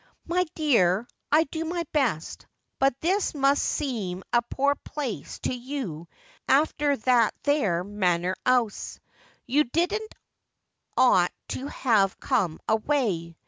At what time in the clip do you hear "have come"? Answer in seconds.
11.67-12.59